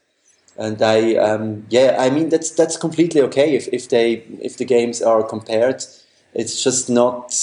[0.59, 4.65] And I, um, yeah, I mean that's that's completely okay if, if they if the
[4.65, 5.85] games are compared.
[6.39, 7.35] It's just not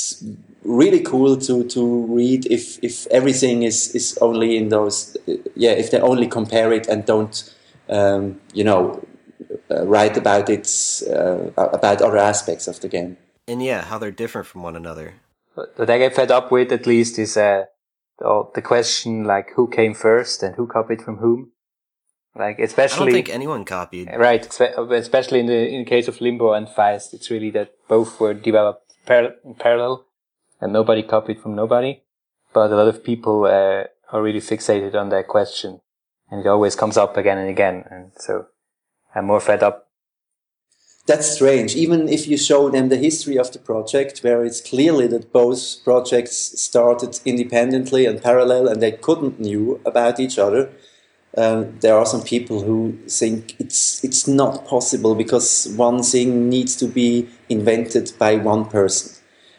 [0.63, 5.15] really cool to to read if if everything is is only in those
[5.55, 7.53] yeah if they only compare it and don't
[7.89, 9.05] um, you know
[9.69, 10.67] uh, write about it
[11.07, 13.17] uh, about other aspects of the game.
[13.47, 15.15] And yeah how they're different from one another.
[15.53, 17.65] What I get fed up with at least is uh,
[18.19, 21.51] the, the question like who came first and who copied from whom.
[22.33, 24.09] Like especially I don't think anyone copied.
[24.15, 28.19] Right especially in the in the case of Limbo and Feist it's really that both
[28.19, 30.05] were developed par- parallel
[30.61, 32.01] and nobody copied from nobody.
[32.53, 35.81] But a lot of people uh, are really fixated on that question,
[36.29, 37.83] and it always comes up again and again.
[37.89, 38.47] And so
[39.13, 39.89] I'm more fed up.
[41.07, 41.75] That's strange.
[41.75, 45.83] Even if you show them the history of the project, where it's clearly that both
[45.83, 50.71] projects started independently and parallel, and they couldn't knew about each other.
[51.37, 56.77] Um, there are some people who think it's it's not possible because one thing needs
[56.77, 59.15] to be invented by one person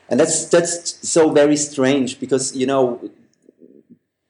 [0.09, 3.01] and that's that's so very strange because you know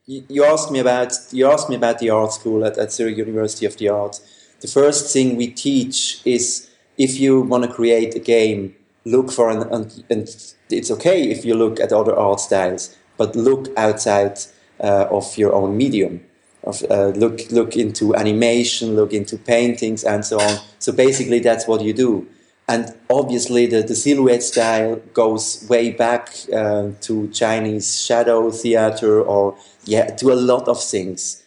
[0.07, 3.17] you, you asked me about you asked me about the art school at, at Zurich
[3.17, 4.21] University of the Arts.
[4.61, 9.51] The first thing we teach is if you want to create a game, look for
[9.51, 10.29] an and, and
[10.71, 14.39] it's okay if you look at other art styles, but look outside
[14.81, 16.25] uh, of your own medium.
[16.67, 20.59] Of, uh, look look into animation, look into paintings, and so on.
[20.81, 22.27] So basically, that's what you do.
[22.69, 29.57] And obviously, the, the silhouette style goes way back uh, to Chinese shadow theater or
[29.85, 31.45] yeah, to a lot of things.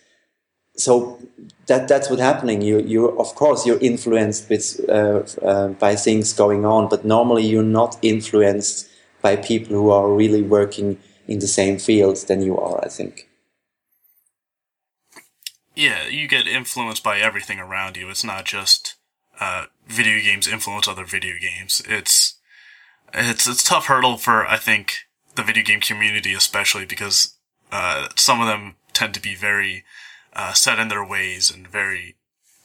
[0.77, 1.19] So
[1.67, 2.62] that that's what's happening.
[2.62, 7.45] You you of course you're influenced with uh, uh, by things going on, but normally
[7.45, 8.89] you're not influenced
[9.21, 12.79] by people who are really working in the same fields than you are.
[12.84, 13.29] I think.
[15.75, 18.10] Yeah, you get influenced by everything around you.
[18.10, 18.95] It's not just
[19.39, 21.82] uh, video games influence other video games.
[21.88, 22.36] It's
[23.13, 24.93] it's it's tough hurdle for I think
[25.36, 27.36] the video game community especially because
[27.71, 29.86] uh, some of them tend to be very
[30.34, 32.15] uh, set in their ways and very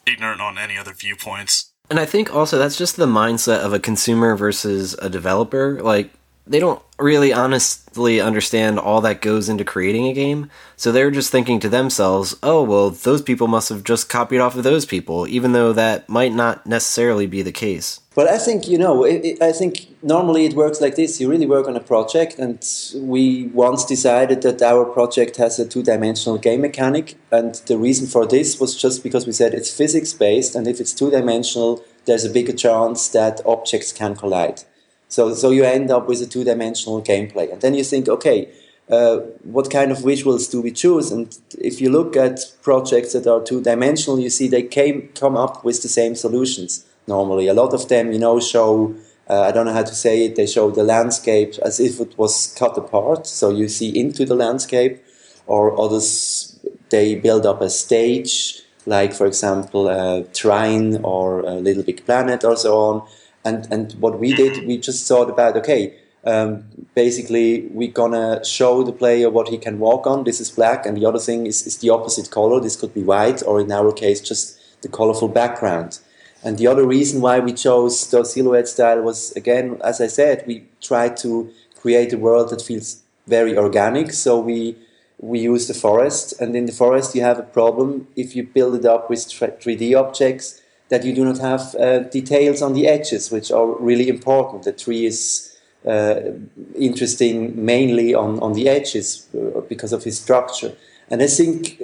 [0.06, 1.72] ignorant on any other viewpoints.
[1.90, 5.80] And I think also that's just the mindset of a consumer versus a developer.
[5.82, 6.10] Like
[6.46, 10.50] they don't really honestly understand all that goes into creating a game.
[10.76, 14.56] So they're just thinking to themselves, oh, well, those people must have just copied off
[14.56, 18.00] of those people, even though that might not necessarily be the case.
[18.14, 21.20] Well, I think, you know, it, it, I think normally it works like this.
[21.20, 25.66] You really work on a project, and we once decided that our project has a
[25.66, 27.16] two dimensional game mechanic.
[27.32, 30.78] And the reason for this was just because we said it's physics based, and if
[30.78, 34.62] it's two dimensional, there's a bigger chance that objects can collide.
[35.08, 38.48] So, so you end up with a two-dimensional gameplay, and then you think, okay,
[38.90, 41.10] uh, what kind of visuals do we choose?
[41.10, 45.64] And if you look at projects that are two-dimensional, you see they came come up
[45.64, 46.84] with the same solutions.
[47.06, 48.94] Normally, a lot of them, you know, show
[49.28, 50.36] uh, I don't know how to say it.
[50.36, 54.34] They show the landscape as if it was cut apart, so you see into the
[54.34, 55.02] landscape.
[55.46, 56.58] Or others,
[56.90, 62.44] they build up a stage, like for example, a Trine or a Little Big Planet,
[62.44, 63.08] or so on
[63.44, 65.94] and and what we did, we just thought about okay.
[66.26, 70.24] Um, basically, we're gonna show the player what he can walk on.
[70.24, 72.60] This is black, and the other thing is, is the opposite color.
[72.60, 75.98] This could be white, or in our case, just the colorful background.
[76.42, 80.44] And the other reason why we chose the silhouette style was, again, as I said,
[80.46, 84.12] we tried to create a world that feels very organic.
[84.12, 84.76] So we
[85.18, 88.74] we use the forest, and in the forest you have a problem if you build
[88.74, 90.60] it up with 3D objects
[90.94, 94.62] that you do not have uh, details on the edges, which are really important.
[94.62, 96.20] The tree is uh,
[96.78, 100.72] interesting mainly on, on the edges uh, because of his structure.
[101.10, 101.80] And I think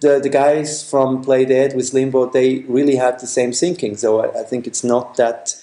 [0.00, 3.96] the, the guys from Playdead with Limbo, they really had the same thinking.
[3.96, 5.56] So I, I think it's not that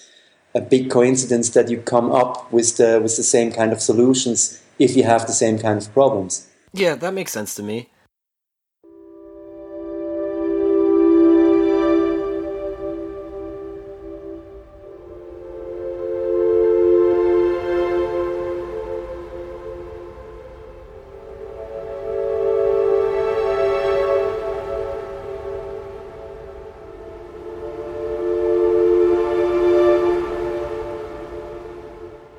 [0.56, 4.60] a big coincidence that you come up with the, with the same kind of solutions
[4.80, 6.48] if you have the same kind of problems.
[6.74, 7.91] Yeah, that makes sense to me.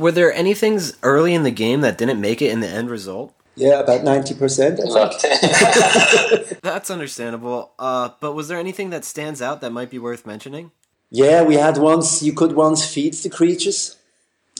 [0.03, 2.91] Were there any things early in the game that didn't make it in the end
[2.91, 3.33] result?
[3.55, 6.61] Yeah, about 90%.
[6.63, 7.71] That's understandable.
[7.79, 10.73] Uh, but was there anything that stands out that might be worth mentioning?
[11.11, 13.97] Yeah, we had once, you could once feed the creatures.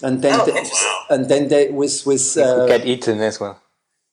[0.01, 0.63] And then, oh, they,
[1.15, 3.61] and then they with with uh, get eaten as well.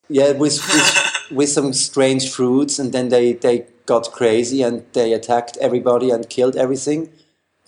[0.08, 5.14] Yeah, with, with with some strange fruits, and then they they got crazy and they
[5.14, 7.10] attacked everybody and killed everything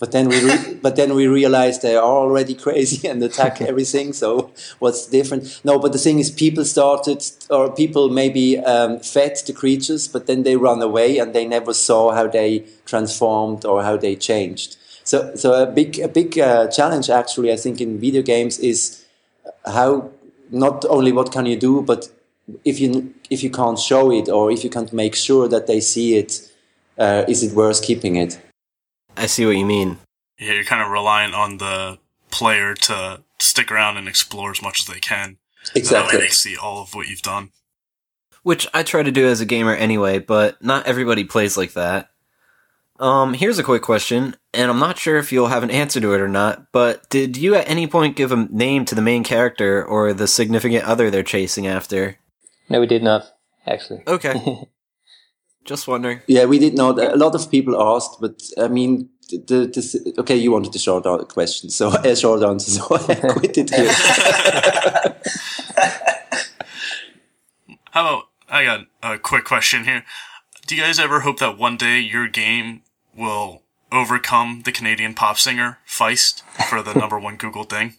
[0.01, 4.13] But then we, re- but then we realized they are already crazy and attack everything.
[4.13, 5.61] So what's different?
[5.63, 10.25] No, but the thing is, people started, or people maybe um, fed the creatures, but
[10.25, 14.75] then they run away and they never saw how they transformed or how they changed.
[15.03, 19.05] So, so a big, a big uh, challenge actually, I think, in video games is
[19.65, 20.09] how
[20.49, 22.09] not only what can you do, but
[22.65, 25.79] if you if you can't show it or if you can't make sure that they
[25.79, 26.51] see it,
[26.97, 28.39] uh, is it worth keeping it?
[29.17, 29.97] I see what you mean.
[30.39, 31.99] Yeah, you're kind of reliant on the
[32.31, 35.37] player to stick around and explore as much as they can.
[35.75, 36.11] Exactly.
[36.11, 37.51] That way they see all of what you've done.
[38.43, 42.09] Which I try to do as a gamer anyway, but not everybody plays like that.
[42.99, 46.13] Um, here's a quick question, and I'm not sure if you'll have an answer to
[46.13, 49.23] it or not, but did you at any point give a name to the main
[49.23, 52.17] character or the significant other they're chasing after?
[52.69, 53.25] No, we did not
[53.65, 54.03] actually.
[54.07, 54.67] Okay.
[55.65, 56.21] Just wondering.
[56.27, 56.99] Yeah, we did not.
[56.99, 61.03] A lot of people asked, but I mean, the, the, okay, you wanted a short
[61.29, 63.91] question, so a short answer, so I quit it here.
[67.91, 70.03] How about I got a quick question here.
[70.65, 72.81] Do you guys ever hope that one day your game
[73.15, 77.95] will overcome the Canadian pop singer Feist for the number one Google thing?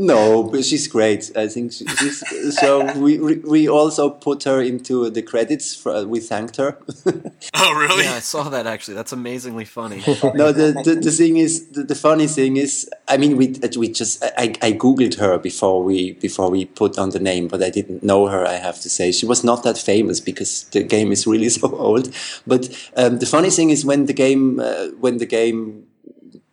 [0.00, 1.36] No, but she's great.
[1.36, 2.24] I think she's
[2.60, 2.96] so.
[2.96, 5.74] We we also put her into the credits.
[5.74, 6.78] For, we thanked her.
[7.54, 8.04] oh, really?
[8.04, 8.94] Yeah, I saw that actually.
[8.94, 9.96] That's amazingly funny.
[10.34, 13.88] no, the, the, the thing is, the, the funny thing is, I mean, we we
[13.88, 17.70] just I, I googled her before we before we put on the name, but I
[17.70, 18.46] didn't know her.
[18.46, 21.76] I have to say, she was not that famous because the game is really so
[21.76, 22.14] old.
[22.46, 25.87] But um, the funny thing is, when the game uh, when the game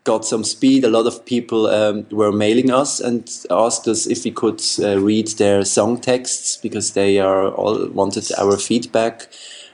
[0.06, 0.86] got some speed.
[0.86, 5.00] A lot of people um, were mailing us and asked us if we could uh,
[5.00, 9.28] read their song texts because they are all wanted our feedback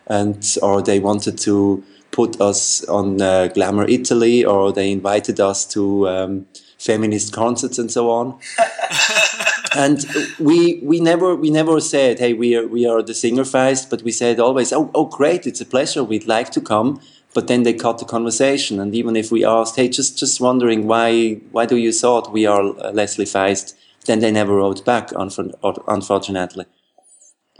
[0.08, 5.66] and or they wanted to put us on uh, Glamour Italy or they invited us
[5.66, 6.46] to um,
[6.78, 8.40] feminist concerts and so on.
[9.76, 10.06] and
[10.40, 14.02] we we never we never said hey we are we are the singer feist but
[14.02, 17.00] we said always oh oh great it's a pleasure we'd like to come
[17.34, 18.80] but then they cut the conversation.
[18.80, 22.46] And even if we asked, hey, just just wondering why why do you thought we
[22.46, 23.76] are uh, Leslie Feist,
[24.06, 26.66] then they never wrote back, unfortunately.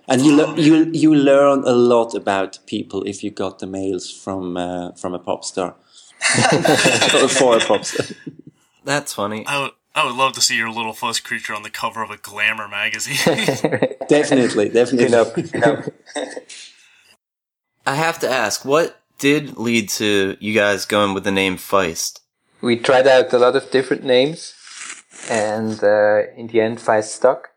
[0.08, 4.10] And you le- you you learn a lot about people if you got the mails
[4.12, 5.76] from uh, from a pop star
[7.30, 8.06] for a pop star.
[8.84, 9.46] That's funny.
[9.46, 12.10] I would, I would love to see your little fuzz creature on the cover of
[12.10, 13.46] a glamour magazine.
[14.10, 15.10] definitely, definitely.
[15.60, 15.84] No,
[17.86, 22.20] I have to ask, what did lead to you guys going with the name Feist?
[22.60, 24.54] We tried out a lot of different names,
[25.30, 27.50] and uh, in the end, Feist stuck.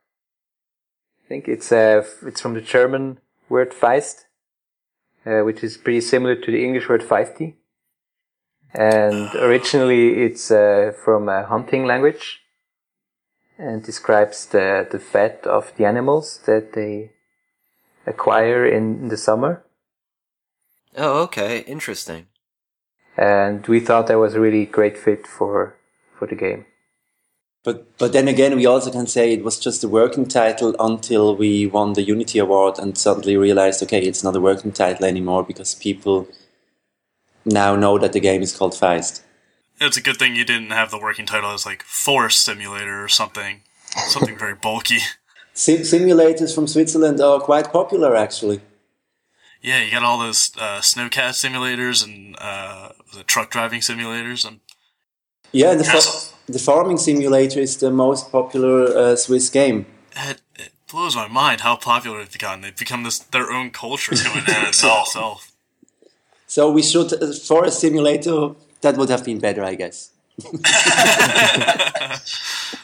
[1.24, 4.26] I think it's uh, it's from the German word Feist,
[5.26, 7.54] uh, which is pretty similar to the English word feisty.
[8.74, 12.42] And originally, it's uh, from a hunting language,
[13.56, 17.12] and describes the the fat of the animals that they
[18.06, 19.64] acquire in the summer.
[20.96, 22.26] Oh, okay, interesting.
[23.16, 25.76] And we thought that was a really great fit for
[26.18, 26.66] for the game.
[27.64, 31.34] But but then again, we also can say it was just a working title until
[31.34, 35.42] we won the Unity Award and suddenly realized, okay, it's not a working title anymore
[35.42, 36.28] because people
[37.44, 39.22] now know that the game is called Feist.
[39.80, 43.08] It's a good thing you didn't have the working title as like Force Simulator or
[43.08, 43.62] something,
[44.08, 44.98] something very bulky.
[45.54, 48.60] Sim- simulators from Switzerland are quite popular, actually.
[49.64, 54.60] Yeah, you got all those uh, snowcat simulators and uh, the truck driving simulators, and
[55.52, 59.86] yeah, the fa- the farming simulator is the most popular uh, Swiss game.
[60.14, 62.60] It, it, blows my mind how popular they've become.
[62.60, 65.16] They've become this their own culture going at itself.
[66.46, 68.50] So we should uh, for a simulator
[68.82, 70.10] that would have been better, I guess.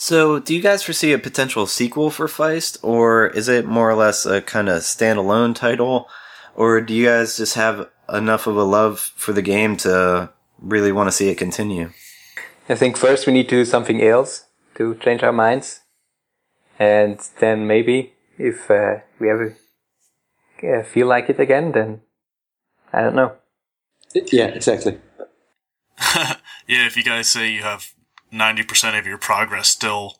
[0.00, 3.96] So, do you guys foresee a potential sequel for Feist, or is it more or
[3.96, 6.08] less a kind of standalone title,
[6.54, 10.30] or do you guys just have enough of a love for the game to
[10.60, 11.90] really want to see it continue?
[12.68, 14.44] I think first we need to do something else
[14.76, 15.80] to change our minds,
[16.78, 19.56] and then maybe if uh, we ever
[20.62, 22.02] uh, feel like it again, then
[22.92, 23.32] I don't know.
[24.14, 25.00] Yeah, exactly.
[26.68, 27.92] yeah, if you guys say you have
[28.32, 30.18] 90% of your progress still,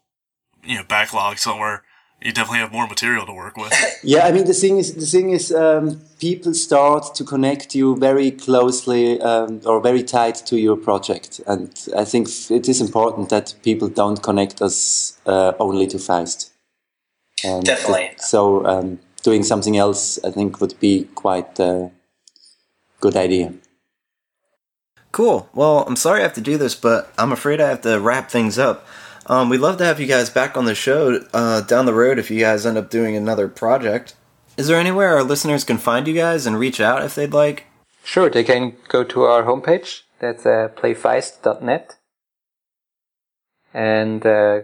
[0.65, 1.85] you know, backlogged somewhere,
[2.21, 3.73] you definitely have more material to work with.
[4.03, 7.97] yeah, I mean the thing is, the thing is, um, people start to connect you
[7.97, 13.29] very closely um, or very tight to your project, and I think it is important
[13.29, 16.51] that people don't connect us uh, only to Feist.
[17.45, 18.11] And definitely.
[18.19, 21.93] so um, doing something else, I think, would be quite a
[23.01, 23.53] good idea.
[25.13, 25.49] Cool.
[25.55, 28.31] Well, I'm sorry I have to do this, but I'm afraid I have to wrap
[28.31, 28.87] things up.
[29.27, 32.19] Um, we'd love to have you guys back on the show uh, down the road
[32.19, 34.15] if you guys end up doing another project.
[34.57, 37.67] Is there anywhere our listeners can find you guys and reach out if they'd like?
[38.03, 40.03] Sure, they can go to our homepage.
[40.19, 41.97] That's uh, playfeist.net.
[43.75, 44.61] And uh,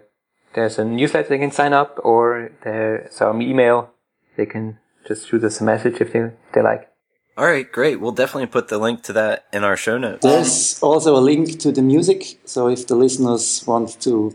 [0.54, 3.90] there's a newsletter they can sign up, or there's our email.
[4.36, 6.88] They can just shoot us a message if they, they like.
[7.36, 8.00] All right, great.
[8.00, 10.22] We'll definitely put the link to that in our show notes.
[10.22, 14.34] There's also a link to the music, so if the listeners want to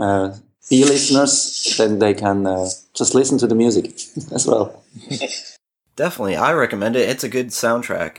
[0.00, 0.36] uh,
[0.70, 3.86] be listeners, then they can uh, just listen to the music
[4.32, 4.84] as well.
[5.96, 7.08] Definitely, I recommend it.
[7.08, 8.18] It's a good soundtrack.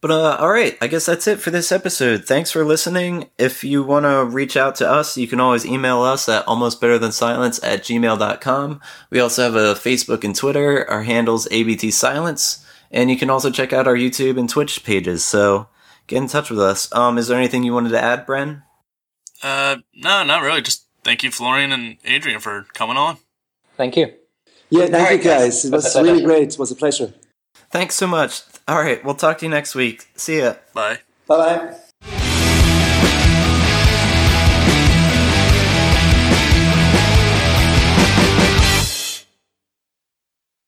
[0.00, 2.24] But uh, all right, I guess that's it for this episode.
[2.24, 3.30] Thanks for listening.
[3.38, 7.60] If you want to reach out to us, you can always email us at almostbetterthansilence
[7.62, 8.80] at gmail.com.
[9.10, 10.90] We also have a Facebook and Twitter.
[10.90, 12.61] Our handle's ABT Silence.
[12.92, 15.24] And you can also check out our YouTube and Twitch pages.
[15.24, 15.68] So
[16.06, 16.92] get in touch with us.
[16.94, 18.62] Um, is there anything you wanted to add, Bren?
[19.42, 20.62] Uh, no, not really.
[20.62, 23.16] Just thank you, Florian and Adrian, for coming on.
[23.76, 24.12] Thank you.
[24.70, 25.64] Yeah, thank you guys.
[25.64, 26.52] It was really great.
[26.54, 27.12] It was a pleasure.
[27.70, 28.42] Thanks so much.
[28.68, 30.06] All right, we'll talk to you next week.
[30.14, 30.54] See ya.
[30.72, 30.98] Bye.
[31.26, 31.76] Bye bye.